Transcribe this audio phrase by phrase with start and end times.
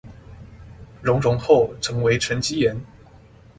[1.03, 2.75] 熔融後成為沈積岩